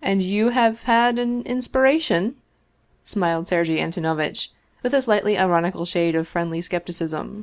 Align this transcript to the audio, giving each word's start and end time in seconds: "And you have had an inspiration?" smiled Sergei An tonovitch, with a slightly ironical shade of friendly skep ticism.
"And 0.00 0.22
you 0.22 0.50
have 0.50 0.82
had 0.82 1.18
an 1.18 1.42
inspiration?" 1.42 2.36
smiled 3.02 3.48
Sergei 3.48 3.80
An 3.80 3.90
tonovitch, 3.90 4.50
with 4.84 4.94
a 4.94 5.02
slightly 5.02 5.36
ironical 5.36 5.84
shade 5.84 6.14
of 6.14 6.28
friendly 6.28 6.62
skep 6.62 6.86
ticism. 6.86 7.42